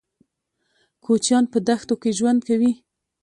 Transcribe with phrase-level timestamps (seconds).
[1.05, 2.71] کوچيان په دښتو کې ژوند کوي.